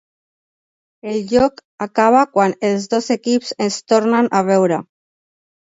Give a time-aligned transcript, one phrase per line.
[1.11, 4.85] El joc acaba quan els dos equips es tornen a veure.